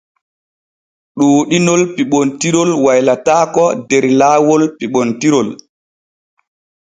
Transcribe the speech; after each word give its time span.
Ɗuuɗinol 1.17 1.81
piɓontirol 1.95 2.69
waylataako 2.85 3.63
der 3.89 4.05
laawol 4.19 4.63
piɓontirol. 4.77 5.47